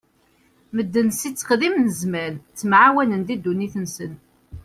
Medden 0.75 1.09
si 1.19 1.29
tteqdim 1.31 1.75
n 1.79 1.87
zzman 1.99 2.33
ttemɛawanen 2.37 3.21
di 3.27 3.35
ddunit-nsen. 3.37 4.13